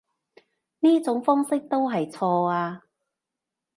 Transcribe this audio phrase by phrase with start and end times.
[0.79, 2.85] 呢種方式都係錯啊